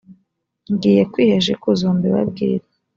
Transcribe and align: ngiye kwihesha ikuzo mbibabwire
ngiye 0.73 1.01
kwihesha 1.11 1.49
ikuzo 1.55 1.85
mbibabwire 1.97 2.65